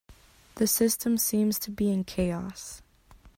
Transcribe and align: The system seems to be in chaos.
The 0.55 0.65
system 0.65 1.19
seems 1.19 1.59
to 1.59 1.69
be 1.69 1.91
in 1.91 2.05
chaos. 2.05 2.81